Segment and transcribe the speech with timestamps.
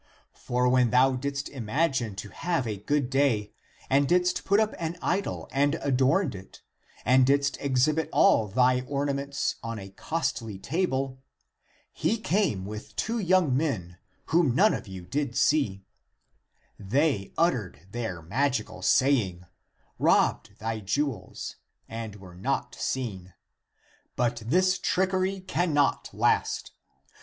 [0.33, 3.53] For when thou didst imagine to have a good day
[3.87, 6.63] and didst put up an idol and adorned it,
[7.05, 11.21] and didst exhibit all thy ornaments on a costly table,
[11.93, 15.85] he (came) with two young men, whom none of you did see;
[16.79, 19.45] they uttered their magical saying,
[19.99, 21.57] robbed thy jewels,
[21.87, 23.35] and were not seen.
[24.15, 26.71] But this trickery cannot last.